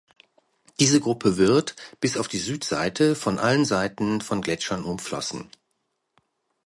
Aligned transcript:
Diese 0.79 0.99
Gruppe 0.99 1.37
wird, 1.37 1.75
bis 1.99 2.17
auf 2.17 2.27
die 2.27 2.39
Südseite, 2.39 3.13
von 3.13 3.37
allen 3.37 3.65
Seiten 3.65 4.19
von 4.19 4.41
Gletschern 4.41 4.83
umflossen. 4.83 5.51